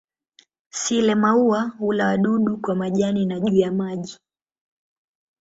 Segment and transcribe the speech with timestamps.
[0.69, 4.19] Sile-maua hula wadudu kwa majani na juu ya maji.